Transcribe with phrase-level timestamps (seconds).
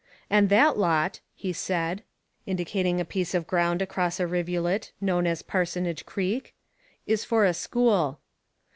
[0.31, 2.01] 'And that lot,' he said,
[2.47, 6.55] indicating a piece of ground across a rivulet known as Parsonage Creek,
[7.05, 8.17] 'is for a school.'